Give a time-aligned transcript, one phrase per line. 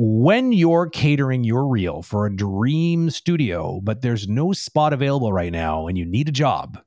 [0.00, 5.50] when you're catering your reel for a dream studio, but there's no spot available right
[5.50, 6.80] now and you need a job,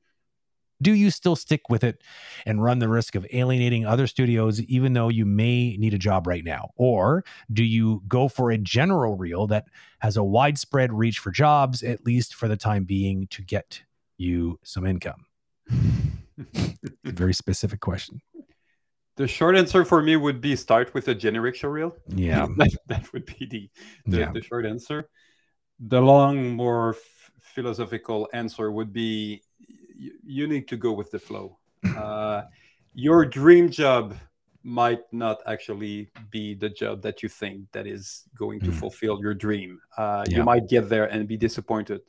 [0.82, 2.02] do you still stick with it
[2.46, 6.26] and run the risk of alienating other studios even though you may need a job
[6.26, 6.70] right now?
[6.78, 9.66] Or do you go for a general reel that
[10.00, 13.84] has a widespread reach for jobs at least for the time being to get
[14.18, 15.26] you some income?
[17.04, 18.22] Very specific question
[19.18, 22.72] the short answer for me would be start with a generic show reel yeah that,
[22.88, 23.70] that would be the
[24.06, 24.32] the, Yeah.
[24.32, 25.10] the short answer
[25.80, 29.42] the long more f- philosophical answer would be
[30.00, 31.58] y- you need to go with the flow
[31.98, 32.44] uh,
[32.94, 34.16] your dream job
[34.64, 38.76] might not actually be the job that you think that is going to Mm.
[38.76, 40.38] fulfill your dream uh, Yeah.
[40.38, 42.02] you might get there and be disappointed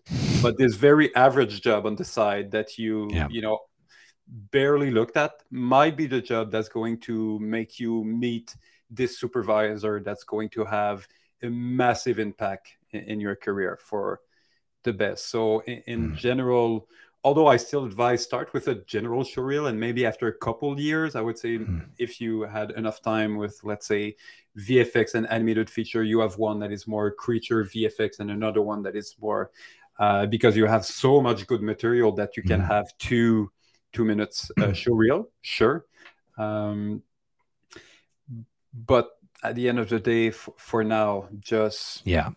[0.42, 3.28] but this very average job on the side that you Yeah.
[3.30, 3.58] you know
[4.26, 8.54] barely looked at might be the job that's going to make you meet
[8.90, 11.06] this supervisor that's going to have
[11.42, 14.20] a massive impact in, in your career for
[14.84, 16.16] the best so in, in Mm.
[16.16, 16.88] general
[17.24, 21.14] although i still advise start with a general showreel and maybe after a couple years
[21.14, 21.86] i would say Mm.
[21.98, 24.16] if you had enough time with let's say
[24.58, 28.82] vfx and animated feature you have one that is more creature vfx and another one
[28.82, 29.50] that is more
[29.98, 32.66] uh, because you have so much good material that you can Mhm.
[32.68, 33.50] have two
[33.92, 35.84] two minutes uh, show reel sure.
[36.38, 37.02] Um,
[38.74, 39.10] but
[39.44, 42.30] at the end of the day f- for now just yeah.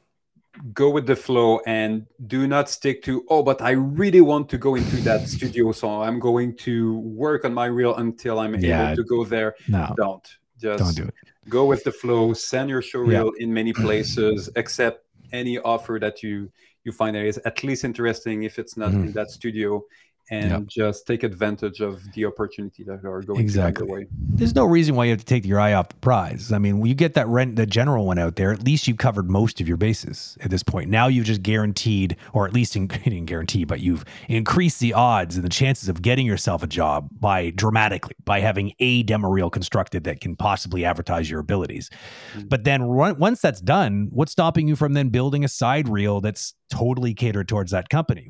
[0.74, 4.58] go with the flow and do not stick to oh but i really want to
[4.58, 8.88] go into that studio so i'm going to work on my reel until i'm Yeah.
[8.92, 9.56] able to go there.
[9.68, 9.94] No.
[9.96, 10.28] Don't.
[10.60, 11.14] Just don't do it.
[11.50, 13.20] go with the flow send your show Yeah.
[13.20, 16.52] reel in many places accept any offer that you
[16.84, 18.44] you find that is at least interesting.
[18.44, 19.08] If it's not Mhm.
[19.08, 19.84] in that studio
[20.30, 20.60] and Yeah.
[20.68, 23.74] just take advantage of the opportunity that are going Exactly.
[23.74, 25.88] to come your way there's no reason why you have to take your eye off
[25.90, 26.52] the prize.
[26.52, 28.98] I mean, when you get that rent, the general one out there, at least you've
[28.98, 30.90] covered most of your bases at this point.
[30.90, 35.36] Now you've just guaranteed, or at least in, didn't guarantee, but you've increased the odds
[35.38, 39.50] and the chances of getting yourself a job by dramatically by having a demo reel
[39.50, 41.90] constructed that can possibly advertise your abilities.
[42.38, 42.50] Mhm.
[42.50, 46.56] But then once that's done, what's stopping you from then building a side reel that's
[46.70, 48.30] totally catered towards that company?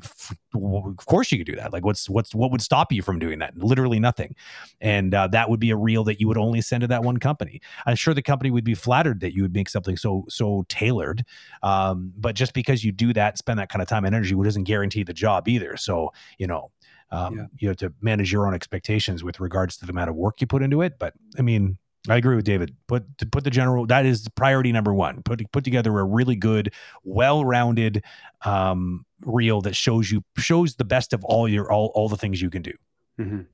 [0.54, 1.72] Of course you could do that.
[1.72, 3.56] Like what's what's what would stop you from doing that?
[3.56, 4.34] Literally nothing
[4.80, 7.16] and uh, that would be a reel that you would only send to that one
[7.18, 7.60] company.
[7.86, 11.24] I'm sure the company would be flattered that you would make something so so tailored,
[11.62, 14.64] um, but just because you do that, spend that kind of time and energy, doesn't
[14.64, 15.76] guarantee the job either.
[15.76, 16.70] So you know,
[17.10, 17.44] um, Yeah.
[17.58, 20.46] you have to manage your own expectations with regards to the amount of work you
[20.46, 20.98] put into it.
[20.98, 21.78] But I mean.
[22.08, 22.74] I agree with David.
[22.86, 25.22] Put to put the general that is priority number one.
[25.22, 26.72] Put put together a really good,
[27.04, 28.04] well-rounded
[28.44, 32.40] um, reel that shows you shows the best of all your all all the things
[32.40, 32.72] you can do.
[33.18, 33.46] Mhm.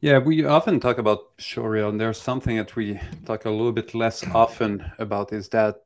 [0.00, 3.94] Yeah, we often talk about showreel, and there's something that we talk a little bit
[3.94, 5.76] less often about is that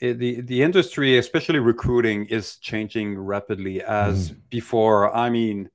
[0.00, 3.82] the the industry, especially recruiting, is changing rapidly.
[3.82, 5.70] As before, I mean,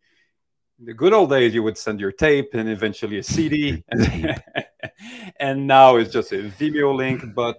[0.81, 4.41] the good old days, you would send your tape and eventually a CD, and,
[5.39, 7.23] and now it's just a Vimeo link.
[7.35, 7.57] But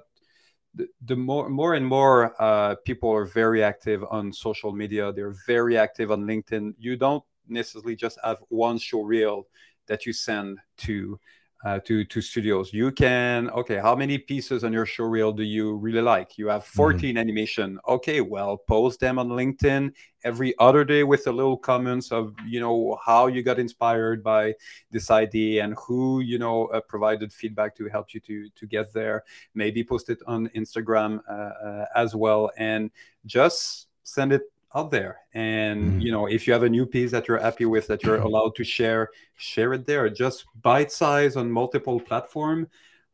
[0.75, 5.13] the, the more more and more uh, people are very active on social media.
[5.13, 6.75] They're very active on LinkedIn.
[6.79, 9.47] You don't necessarily just have one show reel
[9.87, 11.19] that you send to
[11.65, 12.73] uh, to to studios.
[12.73, 16.39] You can okay, how many pieces on your show reel do you really like?
[16.39, 17.79] You have 14 animation.
[17.87, 19.93] Okay, well, post them on LinkedIn
[20.25, 24.55] every other day with a little comments of you know how you got inspired by
[24.91, 28.93] this idea and who you know uh, provided feedback to help you to to get
[28.93, 29.25] there.
[29.55, 32.91] Maybe post it on Instagram uh, uh, as well, and
[33.27, 34.43] just send it
[34.75, 36.03] out there and Mhm.
[36.03, 38.55] you know if you have a new piece that you're happy with that you're allowed
[38.55, 42.69] to share share it there just bite size on multiple platform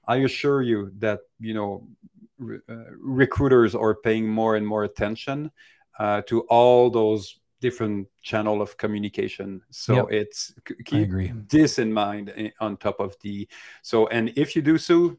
[0.06, 1.87] i assure you that you know
[2.39, 5.50] re- uh, recruiters are paying more and more attention
[5.99, 10.06] uh, to all those different channel of communication so Yep.
[10.12, 10.53] it's
[10.84, 11.33] keep agree.
[11.49, 13.49] this in mind eh, on top of the
[13.83, 15.17] so and if you do so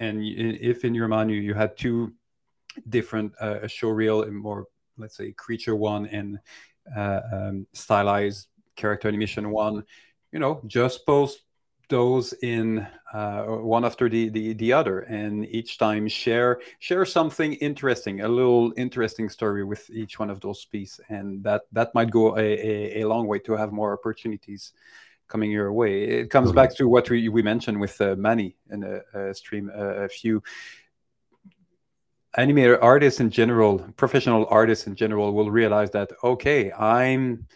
[0.00, 2.12] and if in your mind you, had two
[2.88, 4.66] different uh, show reel and more
[4.98, 6.38] let's say creature one and
[6.96, 9.84] uh, um, stylized character animation one
[10.32, 11.42] you know just post
[11.88, 15.00] those in uh, one after the, the the other.
[15.00, 20.40] And each time share share something interesting a little interesting story with each one of
[20.40, 23.92] those pieces and that that might go a, a, a long way to have more
[23.92, 24.72] opportunities
[25.28, 26.04] coming your way.
[26.04, 29.70] It comes back to what we, we mentioned with uh, manny in a, a stream
[29.76, 30.42] uh, a few
[32.36, 37.46] animator artists in general, professional artists in general, will realize that okay, I'm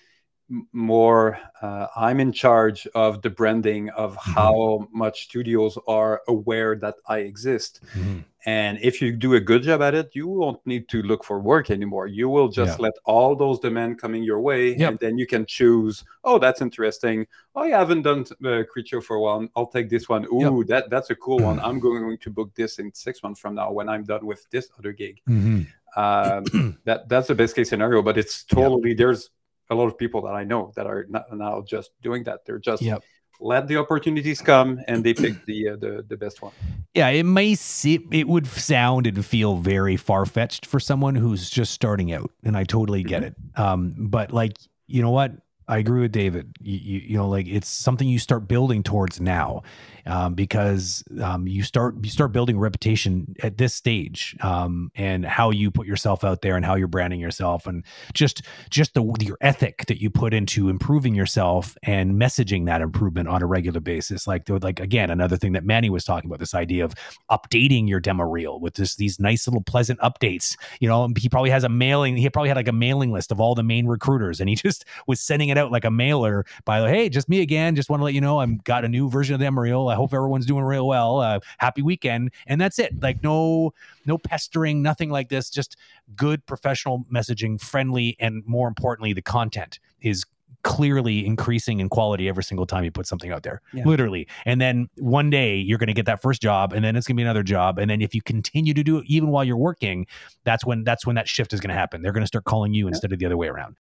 [0.73, 4.33] more uh, i'm in charge of the branding of mm-hmm.
[4.33, 8.19] how much studios are aware that i exist mm-hmm.
[8.47, 11.39] and if you do a good job at it you won't need to look for
[11.39, 12.83] work anymore you will just yeah.
[12.83, 14.91] let all those demand coming your way yep.
[14.91, 19.01] and then you can choose oh that's interesting oh yeah, i haven't done uh, creature
[19.01, 20.67] for a while i'll take this one Ooh, yep.
[20.67, 23.71] that that's a cool one i'm going to book this in six months from now
[23.71, 25.63] when i'm done with this other gig mm-hmm.
[26.01, 28.99] um, that that's the best case scenario but it's totally yep.
[28.99, 29.31] there's
[29.71, 32.45] a lot of people that I know that are not, now just doing that.
[32.45, 33.03] They're just yep.
[33.41, 36.53] let the opportunities come and they pick the uh, the the best one.
[36.95, 41.49] Yeah, it may see, it would sound and feel very far fetched for someone who's
[41.49, 43.49] just starting out, and I totally get mm-hmm.
[43.57, 43.59] it.
[43.59, 44.59] Um, but like
[44.89, 45.33] you know what,
[45.71, 46.53] I agree with David.
[46.61, 49.63] You, you, you, know, like it's something you start building towards now,
[50.11, 55.51] um, because um, you start you start building reputation at this stage, um, and how
[55.51, 59.39] you put yourself out there and how you're branding yourself, and just just the your
[59.41, 64.27] ethic that you put into improving yourself and messaging that improvement on a regular basis.
[64.27, 66.93] Like like again, another thing that Manny was talking about, this idea of
[67.31, 70.57] updating your demo reel with this these nice little pleasant updates.
[70.81, 72.17] You know, he probably has a mailing.
[72.17, 74.85] He probably had like a mailing list of all the main recruiters, and he just
[75.07, 77.77] was sending it out like a mailer by hey, just me again.
[77.77, 79.89] Just want to let you know I'm got a new version of demo reel.
[79.89, 81.21] I hope everyone's doing real well.
[81.21, 83.01] Uh, happy weekend, and that's it.
[83.03, 83.73] Like no
[84.07, 85.51] no pestering, nothing like this.
[85.51, 85.77] Just
[86.17, 90.25] good professional messaging, friendly, and more importantly, the content is
[90.63, 93.83] clearly increasing in quality every single time you put something out there yeah.
[93.85, 97.07] literally and then one day you're going to get that first job and then it's
[97.07, 99.43] going to be another job and then if you continue to do it even while
[99.43, 100.07] you're working
[100.45, 102.75] that's when that's when that shift is going to happen they're going to start calling
[102.75, 102.89] you yeah.
[102.89, 103.75] instead of the other way around